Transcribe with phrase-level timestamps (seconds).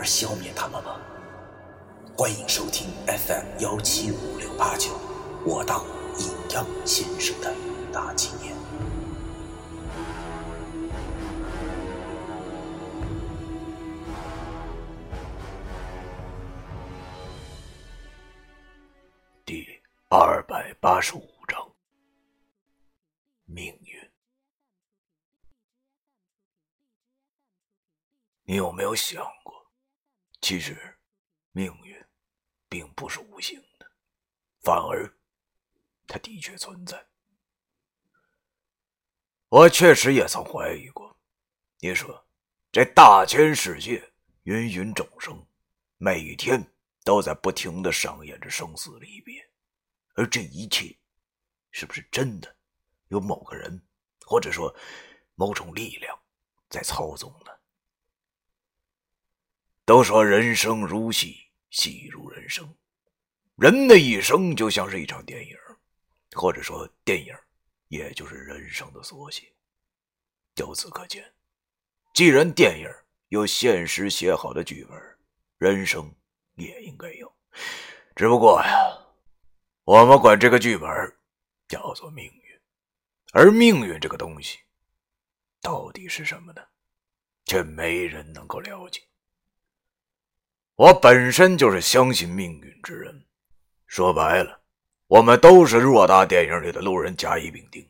[0.00, 0.98] 而消灭他们吗？
[2.16, 4.98] 欢迎收听 FM 幺七五六八九，
[5.44, 5.84] 我当
[6.18, 7.54] 阴阳先生的
[7.92, 8.56] 大纪念。
[19.44, 19.66] 第
[20.08, 21.70] 二百八十五章：
[23.44, 24.10] 命运。
[28.44, 29.59] 你有没有想过，
[30.40, 30.98] 其实
[31.52, 32.04] 命运
[32.68, 33.90] 并不是无形的，
[34.62, 35.12] 反而
[36.06, 37.06] 它的确存在。
[39.48, 41.18] 我确实也曾怀疑过。
[41.80, 42.26] 你说，
[42.70, 44.12] 这大千世界，
[44.44, 45.46] 芸芸众生，
[45.98, 46.64] 每一天。
[47.02, 49.50] 都在不停的上演着生死离别，
[50.16, 50.94] 而这一切，
[51.70, 52.56] 是不是真的
[53.08, 53.82] 有某个人，
[54.26, 54.72] 或者说
[55.34, 56.16] 某种力量
[56.68, 57.50] 在操纵呢？
[59.90, 61.36] 都说人生如戏，
[61.70, 62.72] 戏如人生，
[63.56, 65.56] 人的一生就像是一场电影，
[66.36, 67.34] 或者说电影，
[67.88, 69.52] 也就是人生的缩写。
[70.58, 71.34] 由此可见，
[72.14, 72.88] 既然电影
[73.30, 74.96] 有现实写好的剧本，
[75.58, 76.08] 人生。
[76.54, 77.36] 也应该有，
[78.14, 78.96] 只不过呀，
[79.82, 80.88] 我们管这个剧本
[81.66, 82.60] 叫做命运，
[83.32, 84.60] 而命运这个东西
[85.60, 86.62] 到底是什么呢？
[87.46, 89.02] 却没人能够了解。
[90.80, 93.26] 我本身就是相信命运之人，
[93.86, 94.62] 说白了，
[95.08, 97.86] 我们都是偌大电影里的路人甲乙丙丁，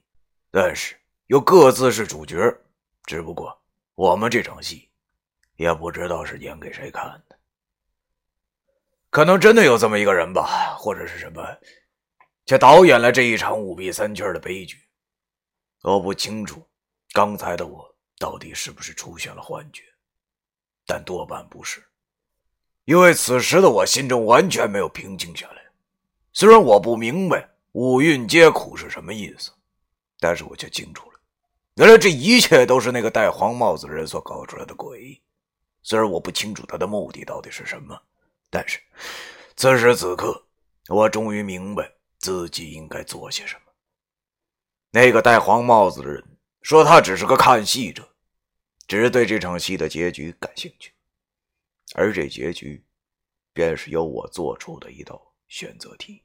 [0.50, 2.37] 但是又各自是主角，
[3.04, 3.56] 只不过
[3.94, 4.91] 我们这场戏
[5.54, 7.38] 也不知道是演给谁看的。
[9.09, 11.47] 可能真的有这么一个人吧，或者是什么，
[12.44, 14.76] 却导演了这一场五弊三缺的悲剧。
[15.82, 16.69] 我不清楚
[17.12, 19.84] 刚才的我到底是不是出现了幻觉，
[20.84, 21.81] 但多半不是，
[22.90, 25.62] 因为此时的我心中完全没有平静下来。
[26.32, 29.52] 虽然我不明白“五蕴皆苦”是什么意思，
[30.18, 31.20] 但是我却清楚了，
[31.76, 35.22] 原来这一切都是那个戴黄帽子的人所搞出来的鬼。
[35.84, 37.96] 虽然我不清楚他的目的到底是什么。
[38.50, 38.80] 但是，
[39.54, 40.44] 此时此刻，
[40.88, 43.72] 我终于明白自己应该做些什么。
[44.90, 46.20] 那个戴黄帽子的人
[46.62, 48.02] 说：“他只是个看戏者，
[48.88, 50.90] 只是对这场戏的结局感兴趣。
[51.94, 52.84] 而这结局，
[53.52, 56.22] 便是由我做出的一道选择题。”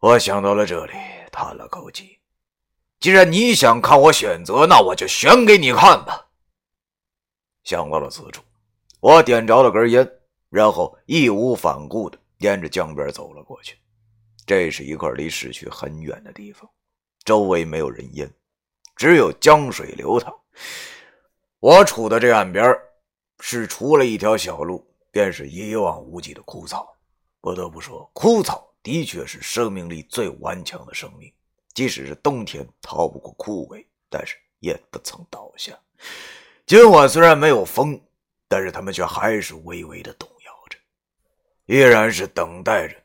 [0.00, 0.92] 我想到了这里，
[1.32, 2.18] 叹了口气
[3.00, 6.28] ：“既然你想看我选择，那我就选给你看吧。”
[7.64, 8.42] 想到了此处，
[9.00, 10.12] 我点着了根烟。
[10.48, 13.76] 然后义无反顾的沿着江边走了过去。
[14.46, 16.70] 这是一块离市区很远的地方，
[17.24, 18.32] 周围没有人烟，
[18.94, 20.32] 只有江水流淌。
[21.58, 22.64] 我处的这岸边
[23.40, 26.94] 是除了一条小路，便是一望无际的枯草。
[27.40, 31.32] 不得不说，枯草的确是生命力最顽强的生命，
[31.74, 35.78] 即使是冬天逃不过枯萎，但是也不曾倒下。
[36.66, 38.00] 今晚虽然没有风，
[38.48, 40.76] 但是他们却还是微微的动摇着。
[41.66, 42.96] 依然是等待着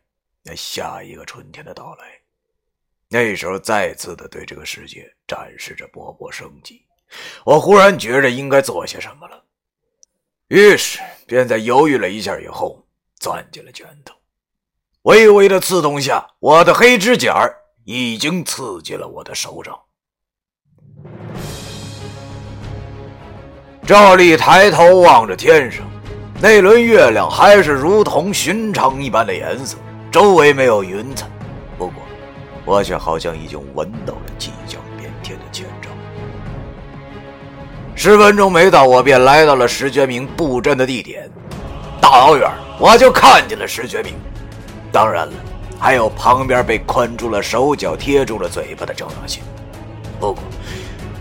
[0.41, 2.19] 那下一个春天的到来，
[3.07, 6.83] 那时候再次的对这个世界展示着勃勃生机。
[7.45, 9.45] 我忽然觉着应该做些什么了，
[10.51, 12.85] 于是便在犹豫了一下以后，
[13.21, 14.13] 攥紧了拳头。
[15.03, 17.49] 微微的刺痛下，我的黑指甲
[17.85, 19.79] 已经刺进了我的手掌。
[23.87, 25.89] 赵丽抬头望着天上。
[26.41, 29.77] 那轮月亮还是如同寻常一般的颜色，
[30.11, 31.29] 周围没有云彩。
[31.77, 31.95] 不过，
[32.65, 34.80] 我却好像已经闻到了即将
[38.03, 41.29] 十分钟没到，我便来到了石觉明布阵的地点。
[42.01, 42.49] 大老远
[42.79, 44.15] 我就看见了石觉明，
[44.91, 45.33] 当然了，
[45.79, 49.43] 还有旁边被困住了手脚、贴住了嘴巴的郑大信。
[50.19, 50.43] 不过，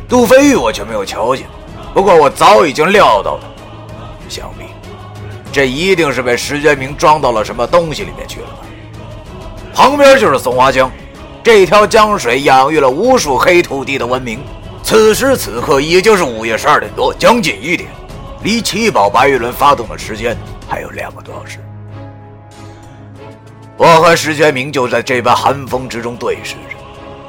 [0.09, 1.45] 杜飞玉我却没有瞧见。
[1.93, 3.43] 不过，我早已经料到了，
[4.27, 4.65] 想必。
[5.53, 8.57] 这一定是被石觉明装到了什么东西里面去了吧？
[9.75, 10.91] 旁边就是松花江，
[11.45, 14.41] 这条江水养育了无数黑土地的文明。
[14.91, 17.89] 此时此刻已经是午夜十二点多，将近一点。
[18.43, 20.37] 离七宝白玉轮发动的时间
[20.69, 21.61] 还有两个多小时。
[23.77, 26.77] 我和石觉明就在这般寒风之中对视着，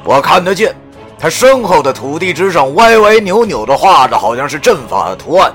[0.02, 0.74] 我看得见
[1.16, 5.52] 他身后的土地之上歪歪扭扭的画着，好像是阵法的图案。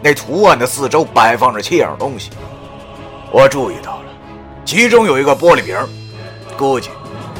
[0.00, 2.30] 那图案的四周摆放着七样东西，
[3.30, 4.04] 我注意到了，
[4.64, 5.76] 其中有一个玻璃瓶，
[6.56, 6.88] 估计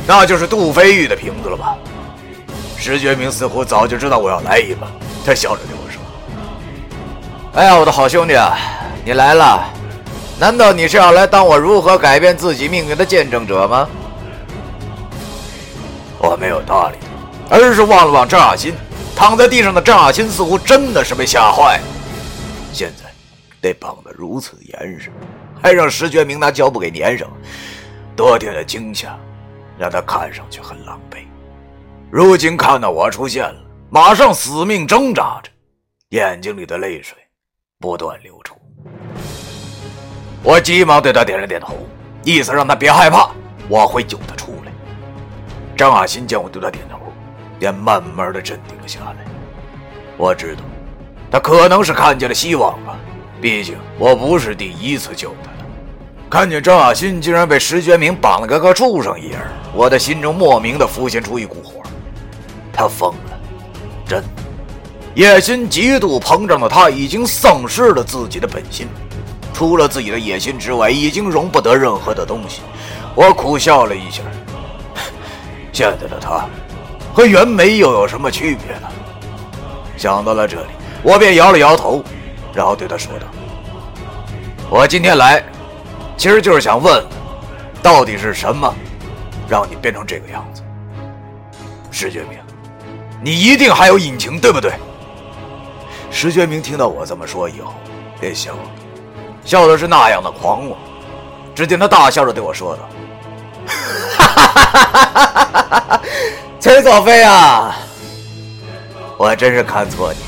[0.07, 1.75] 那就是杜飞玉的瓶子了吧。
[2.85, 4.87] 石觉明似乎早就知道我要来一把，
[5.25, 6.03] 他笑着对我说
[7.59, 8.59] ：“哎呀，我的好兄弟啊，
[9.07, 9.65] 你来了，
[10.39, 13.89] 难道你是要来当我如何改变自己命运的见证者吗？”
[16.21, 16.97] 我没有搭理
[17.49, 18.75] 他，而是望了望张亚新，
[19.17, 21.85] 躺在地上的张亚新似乎真的是被吓坏了。
[22.71, 23.11] 现在
[23.63, 25.11] 被绑得如此严实，
[25.63, 27.27] 还让石觉明拿胶布给粘上，
[28.15, 29.19] 多天的惊吓
[29.79, 31.25] 让他看上去很狼狈。
[32.17, 33.57] 如今看到我出现了，
[33.91, 35.51] 马上死命挣扎着，
[36.11, 37.19] 眼睛里的泪水
[37.81, 38.55] 不断流出。
[40.41, 41.75] 我急忙对他点了点头，
[42.23, 43.31] 意思让他别害怕，
[43.69, 44.71] 我会救他出来。
[45.77, 47.01] 张亚新见我对他点头，
[47.59, 49.17] 便慢慢的镇定了下来。
[50.17, 50.63] 我知道。
[51.33, 52.97] 他可能是看见了希望吧，
[53.41, 55.67] 毕竟我不是第一次救他了。
[56.31, 59.43] 看见张亚新竟然被石觉明绑了个个畜生一样，
[59.75, 61.83] 我的心中莫名的浮现出一股火。
[62.77, 63.41] 他疯了，
[64.07, 64.23] 真，
[65.15, 68.89] 野心极度膨胀的他已经丧失了自己的本心，
[69.53, 72.61] 除了自己的野心之外，已经容不得任何的东西。
[73.15, 74.23] 我苦笑了一下，
[75.73, 76.45] 现在的他
[77.15, 78.89] 和袁梅又有什么区别呢？
[79.97, 80.69] 想到了这里。
[81.05, 82.03] 我便摇了摇头，
[82.55, 83.27] 然后对他说道
[84.71, 85.45] ：“我今天来，
[86.17, 87.05] 其实就是想问，
[87.83, 88.75] 到底是什么，
[89.47, 90.63] 让你变成这个样子？
[91.91, 92.39] 石觉明，
[93.25, 94.71] 你一定还有隐情，对不对？”
[96.13, 97.73] 石觉明听到我这么说以后，
[98.21, 98.59] 便笑了，
[99.47, 100.79] 笑的是那样的狂妄。
[101.55, 102.83] 只见他大笑着对我说道
[104.19, 106.01] ：“哈哈哈哈哈哈！
[106.61, 107.75] 崔佐飞啊，
[109.17, 110.27] 我真是看错你了。”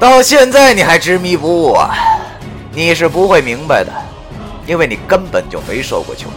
[0.00, 1.94] 到现在你还执迷不悟啊？
[2.72, 3.92] 你是不会明白的，
[4.66, 6.30] 因为你根本就没受过穷，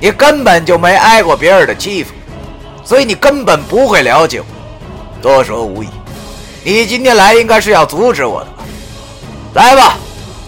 [0.00, 2.12] 你根本就没挨过别人的欺负，
[2.84, 4.46] 所以你根本不会了解我。
[5.22, 5.88] 多说无益，
[6.64, 8.64] 你今天来应该是要阻止我的吧？
[9.54, 9.98] 来吧，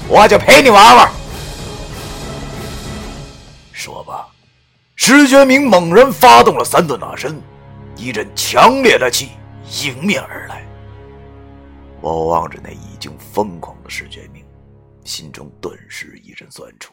[0.09, 1.11] 我就陪你玩玩。
[3.73, 4.27] 说罢，
[4.97, 7.41] 石觉明猛然发动了三段大身，
[7.97, 9.31] 一阵强烈的气
[9.83, 10.65] 迎面而来。
[12.01, 14.45] 我望着那已经疯狂的石觉明，
[15.05, 16.93] 心中顿时一阵酸楚。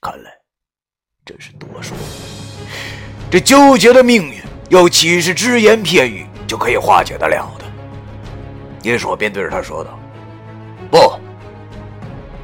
[0.00, 0.30] 看来
[1.24, 1.96] 真是多说。
[3.30, 4.40] 这纠结的命运，
[4.70, 7.64] 又岂是只言片语就可以化解得了的？
[8.88, 9.90] 于是，我便对着他说道
[10.88, 10.98] ：“不，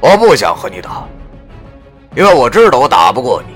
[0.01, 1.07] 我不想和你打，
[2.15, 3.55] 因为我知道我打不过你。”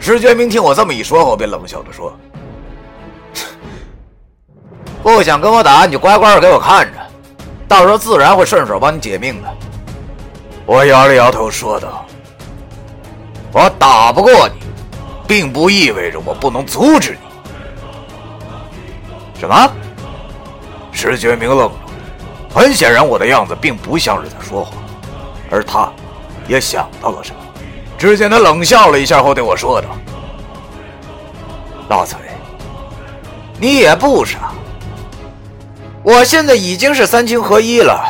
[0.00, 2.18] 石觉明听我这么一说后，便冷笑着说。
[5.02, 6.98] 不想跟我打，你就乖乖的给我看着，
[7.68, 9.54] 到时候自然会顺手帮你解命的。
[10.64, 12.06] 我摇了摇头说道
[13.52, 14.54] ：“我打不过你，
[15.28, 17.18] 并不意味着我不能阻止你。”
[19.44, 19.70] 什么？
[20.90, 21.72] 石觉明愣了，
[22.54, 24.72] 很显然我的样子并不像是在说谎，
[25.50, 25.92] 而他，
[26.48, 27.36] 也想到了什么。
[27.98, 29.88] 只见他冷笑了一下后对我说道
[31.90, 32.18] ：“老崔，
[33.58, 34.52] 你也不傻。”
[36.02, 38.00] 我现在已经是三清合一了，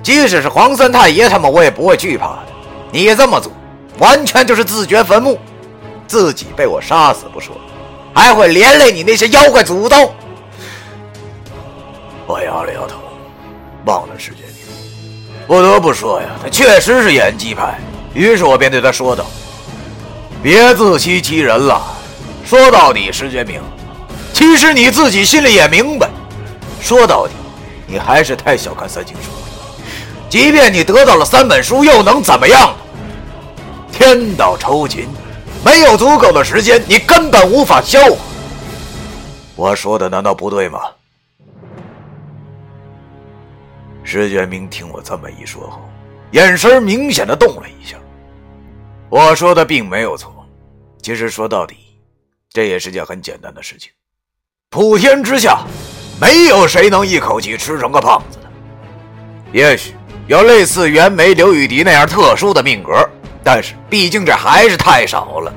[0.00, 2.38] 即使是黄三太爷他们，我也不会惧怕的。
[2.92, 3.50] 你这么做，
[3.98, 5.38] 完全就是自掘坟墓，
[6.06, 7.56] 自己被我杀死不说，
[8.14, 10.11] 还会连累你那些妖怪祖宗。
[13.84, 17.78] 忘了石觉明，不得不说呀，他确实是演技派。
[18.14, 19.24] 于是我便对他说道
[20.42, 21.82] ：“别自欺欺人了。
[22.44, 23.60] 说到底，石觉明，
[24.32, 26.08] 其实你自己心里也明白。”
[26.80, 27.32] 说到底，
[27.86, 29.86] 你还是太小看三清书了。
[30.28, 32.74] 即便你得到了三本书，又能怎么样呢？
[33.92, 35.06] 天道酬勤，
[35.64, 38.16] 没有足够的时间，你根本无法消化。
[39.54, 40.80] 我说的难道不对吗？
[44.04, 45.80] 石觉明听我这么一说后，
[46.32, 47.96] 眼神明显的动了一下。
[49.08, 50.32] 我说的并没有错，
[51.00, 51.76] 其实说到底，
[52.50, 53.90] 这也是件很简单的事情。
[54.70, 55.64] 普天之下。
[56.20, 58.44] 没有谁能一口气吃成个胖子的。
[59.50, 59.92] 也许
[60.28, 62.92] 有类似袁枚、刘雨迪那样特殊的命格，
[63.42, 65.52] 但是毕竟这还是太少了。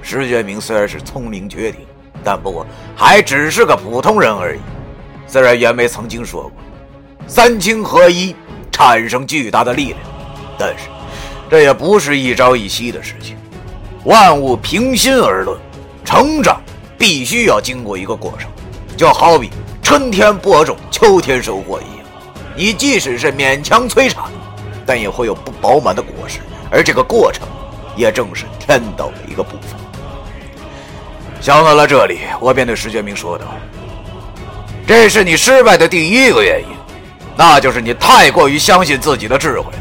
[0.00, 1.86] 石觉明虽然是聪明绝顶，
[2.24, 2.66] 但不过
[2.96, 4.60] 还只是个普通人而已。
[5.26, 6.52] 虽然袁枚曾经说过，
[7.28, 8.34] 三清合一，
[8.72, 9.98] 产生巨大的力量。
[10.58, 10.86] 但是，
[11.50, 13.36] 这也不是一朝一夕的事情。
[14.04, 15.58] 万物平心而论，
[16.04, 16.58] 成长
[16.96, 18.50] 必须要经过一个过程，
[18.96, 19.50] 就好比
[19.82, 22.06] 春天播种，秋天收获一样。
[22.56, 24.24] 你即使是勉强催产，
[24.86, 26.38] 但也会有不饱满的果实，
[26.70, 27.46] 而这个过程，
[27.94, 29.78] 也正是天道的一个部分。
[31.40, 33.44] 想到了这里，我便对石觉明说道
[34.88, 36.76] ：“这是你失败的第一个原因，
[37.38, 39.78] 那就是你太过于相信自己的智慧了。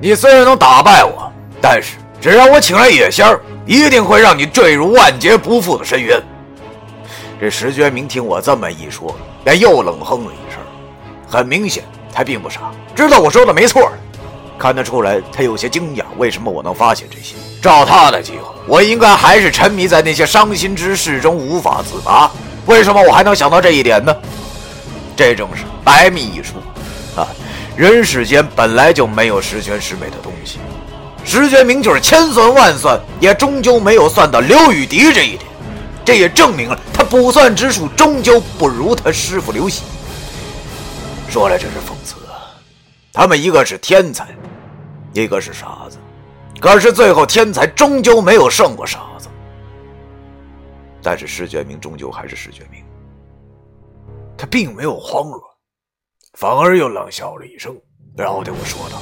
[0.00, 6.18] 你虽然能打败我，但是只要我请来野仙儿，一定会让你坠入万劫不复的深渊。”
[7.38, 10.58] 这石觉明听我这么一说，便又冷哼了一声。
[11.28, 11.84] 很明显，
[12.14, 12.62] 他并不傻，
[12.96, 13.92] 知道我说的没错。
[14.58, 17.34] 看得出来，他有些惊讶，为什么我能发现这些？
[17.60, 22.30] 照他的计划，我应该还是沉迷在那些伤心之事中无法自拔。
[22.64, 24.16] 为什么我还能想到这一点呢？
[25.16, 26.60] 这正是白密一说
[27.16, 27.28] 啊！
[27.76, 30.58] 人世间本来就没有十全十美的东西，
[31.24, 35.50] 石觉明就是千算万算，也终究没有算到刘雨迪这一点。
[36.04, 39.82] 这也证明了他卜算之术终究不如他师傅刘喜。
[41.28, 42.52] 说来真是讽刺啊！
[43.12, 44.26] 他们一个是天才。
[45.12, 45.98] 一个是傻子，
[46.58, 49.28] 可是最后天才终究没有胜过傻子。
[51.02, 52.82] 但是石觉明终究还是石觉明，
[54.42, 55.40] 他并没有慌乱，
[56.32, 57.72] 反而又冷笑了一声，
[58.16, 59.00] 然后对我说道：“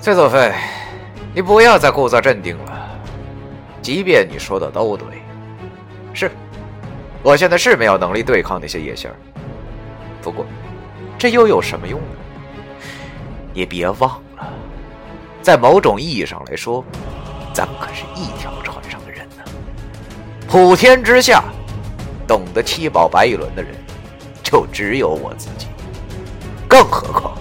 [0.00, 0.50] 崔佐飞，
[1.34, 2.88] 你不要再故作镇定了。
[3.82, 5.06] 即便你说的都对，
[6.14, 6.30] 是，
[7.22, 9.12] 我现在是没有能力对抗那些野仙。
[10.22, 10.46] 不过，
[11.18, 12.16] 这又有什么用呢？”
[13.52, 14.48] 你别忘了，
[15.42, 16.82] 在某种意义上来说，
[17.52, 19.44] 咱可是一条船上的人呢。
[20.48, 21.44] 普天之下，
[22.26, 23.74] 懂得七宝白玉轮的人，
[24.42, 25.66] 就只有我自己。
[26.66, 27.36] 更何况，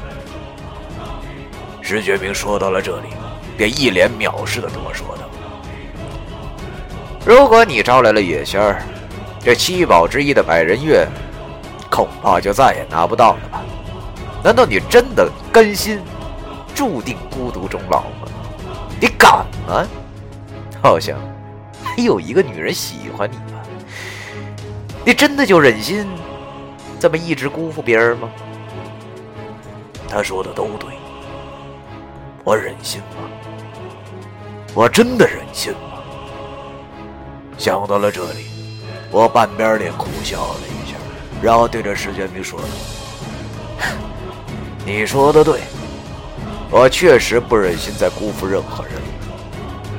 [1.82, 3.08] 石觉明说到了这里，
[3.58, 5.24] 便一脸藐视的对我说道
[7.25, 8.84] ：“如果你招来了野仙儿，
[9.40, 11.08] 这七宝之一的百人月，
[11.90, 13.62] 恐怕就再也拿不到了吧？”
[14.44, 16.00] 难道你真的甘心
[16.75, 18.28] 注定孤独终老吗？
[19.00, 19.88] 你敢吗？
[20.82, 21.18] 好像
[21.82, 23.38] 还有一个女人喜欢你？
[25.05, 26.07] 你真的就忍心
[27.00, 28.29] 这么一直辜负别人吗？
[30.07, 30.91] 他说的都对，
[32.43, 33.29] 我忍心吗？
[34.74, 35.79] 我真的忍心吗？
[37.57, 38.45] 想到了这里，
[39.12, 40.95] 我半边脸苦笑了一下，
[41.41, 42.65] 然后对着石建明说道。
[44.86, 45.60] 你说的对，
[46.72, 48.93] 我确实不忍心再辜负任何人，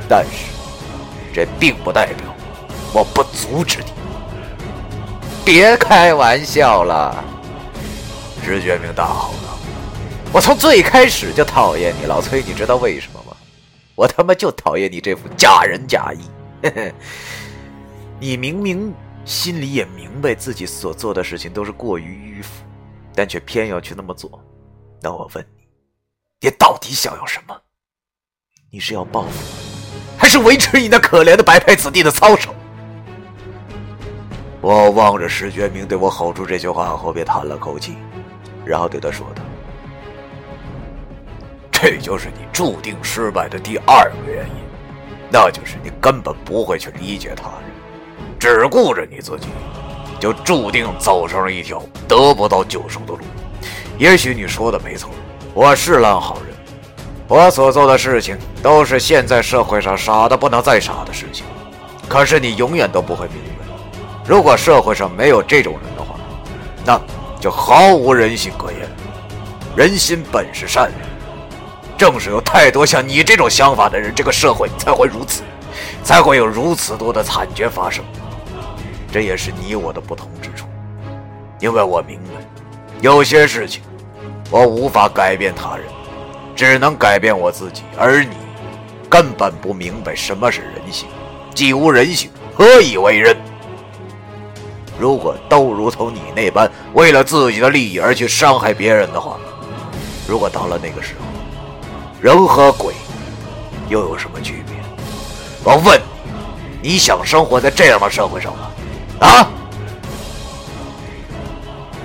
[0.09, 0.47] 但是
[1.33, 2.35] 这并不代表
[2.93, 4.04] 我不阻止你。
[5.45, 7.23] 别开玩笑了！
[8.43, 9.59] 石觉明大吼道
[10.33, 13.37] ：“我从最开始就讨厌你，老崔，你知道为什么吗？
[13.95, 16.31] 我他妈就讨厌你这副假仁假义。
[18.19, 18.93] 你明明
[19.27, 22.65] 心里也明白自己所做的事情都是过于迂腐，
[23.15, 24.43] 但却偏要去那么做。”
[25.03, 27.55] 那我问你，你到底想要什么？
[28.71, 29.29] 你是要报复，
[30.17, 32.55] 还是维持你那可怜的白派子弟的操守？
[34.65, 37.99] 我望着石觉明对我吼出这句话后，便叹了口气，
[38.65, 39.43] 然后对他说道
[41.71, 44.55] ：“这就是你注定失败的第二个原因，
[45.31, 47.71] 那就是你根本不会去理解他人，
[48.39, 49.49] 只顾着你自己，
[50.19, 53.19] 就注定走上了一条得不到救赎的路。”
[54.01, 55.11] 也许你说的没错，
[55.53, 56.57] 我是烂好人，
[57.29, 61.45] 我所做的事情都是现在社会上傻的不能再傻的事情。
[62.09, 63.54] 可是你永远都不会明白，
[64.27, 66.17] 如果社会上没有这种人的话，
[66.85, 67.01] 那
[67.41, 68.81] 就毫无人性可言。
[69.77, 71.01] 人心本是善良，
[71.99, 75.43] 正是有太多像你这种想法的人，这个社会才会如此，
[76.03, 78.05] 才会有如此多的惨剧发生。
[79.13, 80.67] 这也是你我的不同之处，
[81.61, 82.41] 因为我明白。
[83.01, 83.83] 有些事情，
[84.51, 85.85] 我无法改变他人，
[86.57, 87.83] 只能改变我自己。
[87.99, 88.37] 而你，
[89.11, 91.09] 根本不明白什么是人性。
[91.55, 93.37] 既无人性，何以为人？
[95.05, 99.37] 如果都如同你那般，为了自己的利益而去伤害别人的话，
[100.27, 101.27] 如果到了那个时候，
[102.23, 102.95] 人和鬼
[103.91, 104.77] 又有什么区别？
[105.63, 106.01] 我问
[106.81, 108.71] 你，你想生活在这样的社会上吗？
[109.21, 109.47] 啊？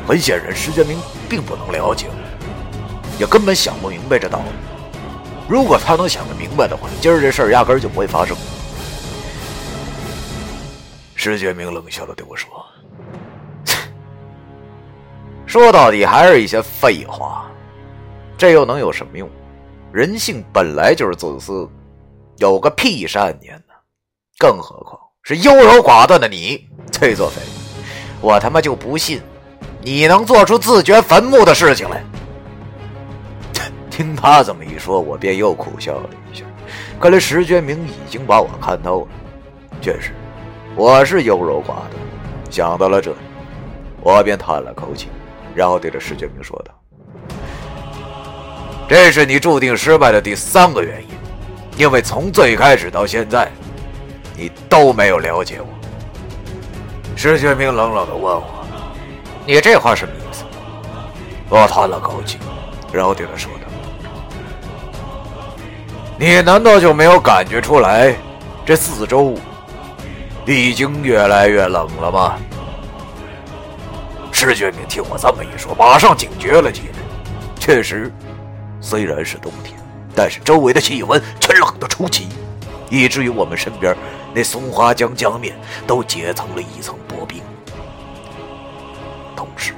[0.05, 2.07] 很显然，石觉明并不能了解，
[3.17, 4.51] 也根本想不明白这道理。
[5.47, 8.35] 如果他能想得明白的话，今儿这事儿压根儿就不会发生。
[11.15, 12.49] 石觉明冷笑着对我说
[15.49, 17.49] ：“说到底还是一些废话。
[18.37, 19.27] 这又能有什么用？
[19.91, 21.67] 人性本来就是自私，
[22.37, 23.73] 有个屁善念呢！
[24.37, 27.41] 更何况是优柔寡断的你，崔作飞，
[28.21, 29.19] 我他妈就不信
[29.81, 32.03] 你能做出自掘坟墓的事情来。
[33.89, 36.45] 听他这么一说，我便又苦笑了一下。
[37.01, 39.07] 看来石觉明已经把我看透了。
[39.81, 40.11] 确实，
[40.75, 41.93] 我是优柔寡断。
[42.51, 43.17] 想到了这里，
[44.01, 45.07] 我便叹了口气，
[45.55, 46.73] 然后对着石觉明说道。
[48.87, 51.09] 这是你注定失败的第三个原因，
[51.77, 53.51] 因为从最开始到现在，
[54.35, 55.67] 你都没有了解我。
[57.15, 58.65] 石学明冷冷的问我
[59.45, 60.43] ：“你这话什么意思？”
[61.49, 62.39] 我叹了口气，
[62.91, 63.67] 然后对他说道
[66.17, 68.15] ：“你难道就没有感觉出来，
[68.65, 69.35] 这四周
[70.45, 72.37] 已经越来越冷了吗？”
[74.47, 76.99] 石学明听我这么一说，马上警觉了起来。
[77.59, 78.11] 确实。
[78.81, 79.77] 虽然是冬天，
[80.15, 82.29] 但是周围的气温却冷得出奇，
[82.89, 83.93] 以至于我们身边
[84.33, 85.53] 那松花江江面
[85.85, 87.41] 都结成了一层薄冰。
[89.35, 89.73] 同时，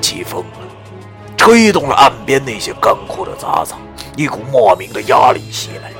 [0.00, 0.66] 起风了，
[1.36, 3.78] 吹动了岸边那些干枯的杂草，
[4.16, 5.92] 一股莫名的压力袭来。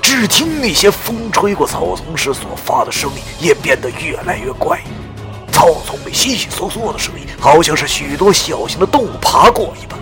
[0.00, 5.03] 只听那些风吹过草丛时所发的声音也变得越来越怪异，
[5.54, 9.96] 草丛里悉悉嗦嗦的声音，好像是许多小型的动物爬过一般。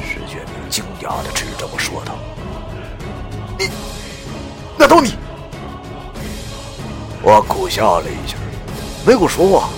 [0.00, 2.14] 石学明惊讶的指着我说道
[3.58, 3.68] ：“你，
[4.78, 5.16] 那都你！”
[7.20, 8.36] 我苦笑了一下，
[9.04, 9.68] 没有说话。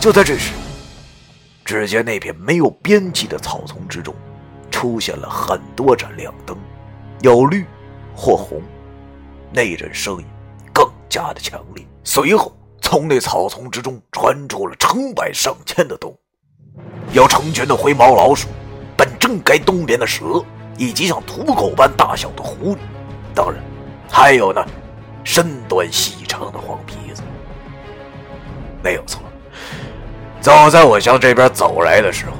[0.00, 0.52] 就在这时，
[1.62, 4.14] 只见那片没有边际的草丛之中，
[4.70, 6.56] 出现了很多盏亮灯，
[7.20, 7.66] 有绿
[8.16, 8.62] 或红。
[9.52, 10.24] 那阵声音
[10.72, 11.86] 更加的强烈。
[12.02, 16.18] 随后，从那草丛之中传出了成百上千的动物，
[17.12, 18.46] 有成群的灰毛老鼠。
[18.94, 20.44] 本正该东边的蛇，
[20.76, 22.78] 以及像土狗般大小的狐狸，
[23.34, 23.60] 当然，
[24.08, 24.64] 还有那
[25.24, 27.22] 身端细长的黄皮子。
[28.82, 29.22] 没有错，
[30.40, 32.32] 早在我向这边走来的时候，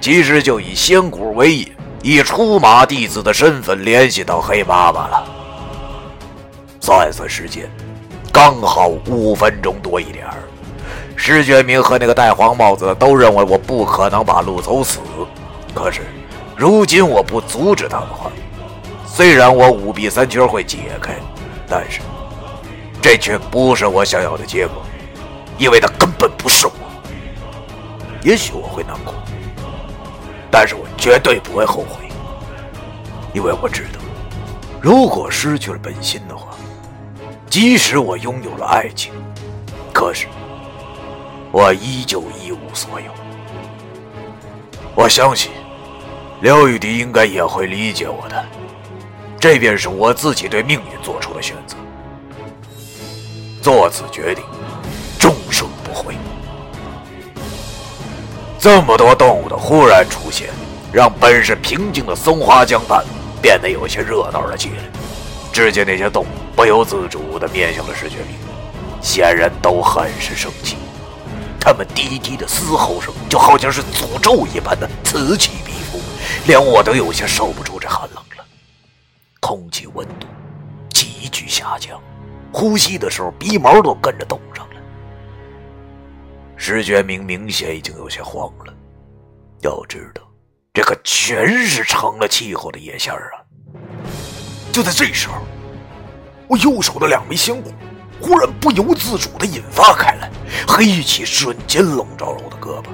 [0.00, 1.72] 其实就以仙谷为引，
[2.02, 5.24] 以出马弟子的身份联系到黑妈妈了。
[6.80, 7.70] 算算时间，
[8.36, 10.34] 刚好五分钟多一点儿。
[11.16, 15.00] 石觉明和那个戴黄帽子的都认为我不可能把路走死。
[15.74, 16.02] 可是，
[16.54, 18.30] 如今我不阻止他的话，
[19.06, 21.14] 虽然我五臂三缺会解开，
[21.66, 22.02] 但是
[23.00, 24.82] 这却不是我想要的结果，
[25.56, 26.72] 因为他根本不是我。
[28.22, 29.14] 也许我会难过，
[30.50, 32.06] 但是我绝对不会后悔，
[33.32, 34.00] 因为我知道，
[34.78, 36.48] 如果失去了本心的话，
[37.58, 39.14] 即使我拥有了爱情，
[39.90, 40.26] 可是
[41.50, 43.06] 我依旧一无所有。
[44.94, 45.50] 我相信。
[46.42, 48.44] 廖玉迪应该也会理解我的，
[49.40, 51.78] 这便是我自己对命运做出的选择。
[53.62, 54.44] 做此决定，
[55.18, 56.14] 终生不悔。
[58.58, 60.50] 这么多动物的忽然出现，
[60.92, 63.02] 让本是平静的松花江畔
[63.40, 64.74] 变得有些热闹了起来。
[65.50, 68.34] 只见那些动物不由自主地面向了石觉明，
[69.02, 70.76] 显然都很是生气。
[71.60, 76.00] 他们低低的嘶吼声，就好像是诅咒一般的此起彼伏。
[76.46, 78.44] 连我都有些受不住这寒冷了，
[79.40, 80.26] 空气温度
[80.94, 82.00] 急剧下降，
[82.52, 84.76] 呼吸的时候鼻毛都跟着冻上了。
[86.56, 88.72] 石觉明明显已经有些慌了，
[89.60, 90.22] 要知道，
[90.72, 93.44] 这可全是成了气候的野仙儿啊！
[94.72, 95.34] 就在这时候，
[96.48, 97.72] 我右手的两枚仙骨
[98.20, 100.30] 忽然不由自主地引发开来，
[100.66, 102.86] 黑气瞬间笼罩了我的胳膊，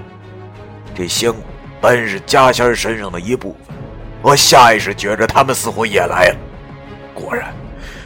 [0.94, 1.40] 这仙骨。
[1.80, 3.76] 本是家仙身上的一部分，
[4.22, 6.36] 我下意识觉着他们似乎也来了。
[7.12, 7.52] 果然，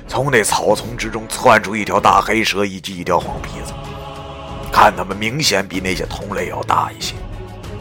[0.08, 3.74] 从那草丛之中窜出一条大黑蛇以及一条黄皮子，
[4.72, 7.14] 看他们明显比那些同类要大一些，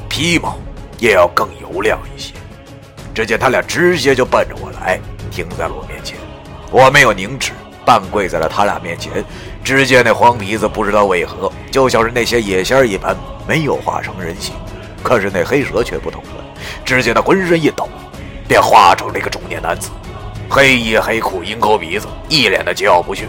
[0.09, 0.57] 皮毛
[0.99, 2.33] 也要更油亮一些。
[3.13, 4.99] 只见他俩直接就奔着我来，
[5.31, 6.17] 停在了我面前。
[6.71, 7.51] 我没有凝视，
[7.85, 9.23] 半跪在了他俩面前。
[9.63, 13.15] 只见那黄皮子不知道为何，就像是那些野仙一般，
[13.47, 14.53] 没有化成人形。
[15.01, 16.43] 可是那黑蛇却不同了，
[16.83, 17.87] 只见他浑身一抖，
[18.47, 19.89] 便化成了一个中年男子，
[20.49, 23.27] 黑衣黑裤，鹰口鼻子，一脸的桀骜不驯。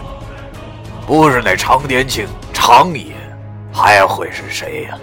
[1.05, 3.13] 不是那常年庆常爷，
[3.71, 4.97] 还会是谁呀？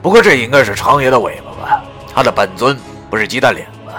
[0.00, 1.82] 不过这应该是常爷的尾巴吧？
[2.14, 2.78] 他的本尊
[3.10, 3.92] 不是鸡蛋脸吗？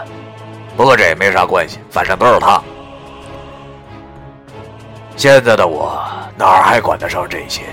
[0.75, 2.58] 不过这也没啥关系，反正都是他。
[5.19, 6.01] 现在的我
[6.37, 7.63] 哪儿还管得上这些？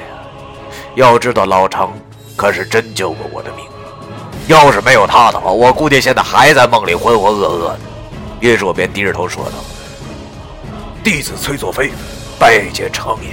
[0.96, 1.92] 要知道老常。
[2.34, 3.64] 可是真救过我的命。
[4.48, 7.78] 要是没有他的话，我估计现在还在梦里浑浑噩噩的。
[8.40, 9.52] 于是我便低着头说道
[11.04, 11.92] ：“弟子崔作飞，
[12.36, 13.30] 拜见长爷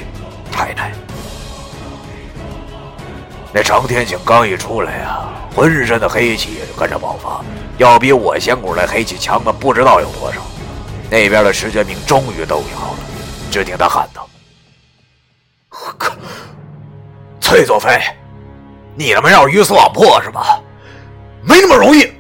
[0.51, 0.91] 太太。”
[3.51, 7.43] 那常天醒刚一出来啊，浑身的黑气也就跟着爆发，
[7.79, 10.39] 要比我仙骨那黑气强的不知道有多少。
[11.09, 12.97] 那边的石觉明终于动摇了，
[13.53, 14.27] 只听他喊道
[15.69, 16.15] ：“我靠，
[17.39, 18.01] 崔作飞，
[18.95, 20.59] 你他妈要鱼死网破是吧？
[21.43, 22.11] 没那么容易！”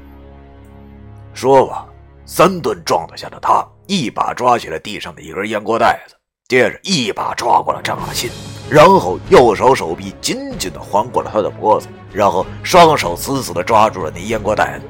[1.33, 1.87] 说吧，
[2.23, 6.13] 三顿撞倒下的他，一把抓起了地上的一根烟锅袋子，
[6.47, 8.29] 接着一把抓过了张亚新。
[8.69, 14.85] 然后右手手臂紧紧地环过了他的脖子，然后双手死死地抓住了那烟锅袋子。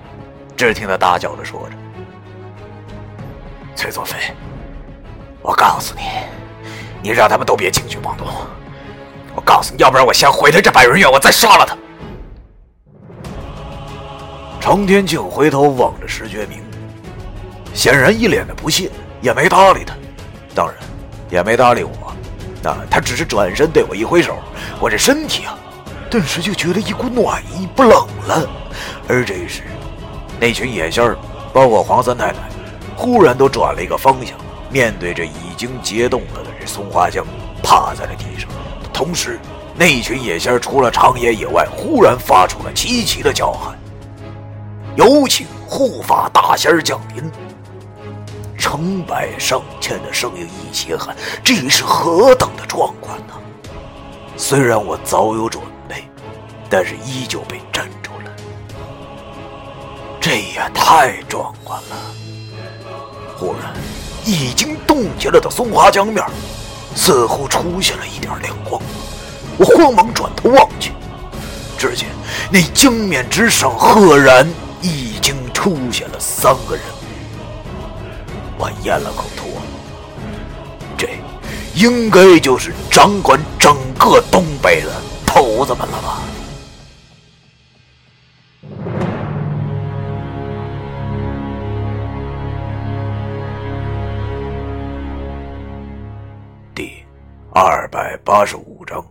[0.57, 1.75] 只听他大叫着说着
[3.77, 4.17] ：“崔作飞，
[5.43, 6.01] 我告诉你，
[7.03, 8.25] 你让他们都别轻举妄动。
[9.35, 11.77] 我告诉你，要不然我先毁了这百人院，我再杀了他。”
[14.61, 16.63] 程天庆回头望着石觉明，
[17.73, 18.89] 显然一脸的不屑，
[19.21, 19.93] 也没搭理他，
[20.55, 20.75] 当然，
[21.29, 21.91] 也没搭理我。
[22.63, 24.37] 那他只是转身对我一挥手，
[24.79, 25.57] 我这身体啊，
[26.09, 28.49] 顿时就觉得一股暖意，不冷了。
[29.09, 29.63] 而这时，
[30.39, 31.17] 那群野仙儿，
[31.51, 32.37] 包括黄三太太，
[32.95, 34.37] 忽然都转了一个方向，
[34.73, 37.23] 面对着已经结冻了的这松花江，
[37.61, 38.49] 趴在了地上。
[38.91, 39.39] 同时，
[39.75, 43.77] 那群野仙除了长野以外，忽然发出了齐齐的叫喊
[44.97, 47.31] ：“有请护法大仙降临！”
[48.57, 53.33] 成百上千的声音一起喊：“这是何等的壮观呢！”
[54.35, 56.03] 虽然我早有准备，
[56.67, 58.31] 但是依旧被震住了。
[60.19, 61.95] 这也太壮观了！
[63.37, 63.73] 忽然，
[64.25, 66.23] 已经冻结了的松花江面
[66.95, 68.81] 似乎出现了一点亮光。
[69.57, 70.91] 我慌忙转头望去，
[71.77, 72.07] 只见
[72.51, 74.47] 那江面之上赫然
[74.81, 76.83] 已经出现了三个人。
[78.57, 79.61] 我咽了口唾沫，
[80.97, 81.09] 这
[81.75, 84.89] 应该就是掌管整个东北的
[85.25, 86.19] 头子们了吧？
[97.65, 99.01] 二百八十五章。